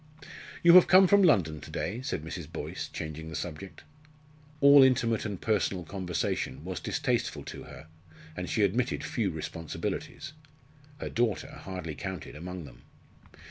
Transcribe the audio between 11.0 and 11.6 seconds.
daughter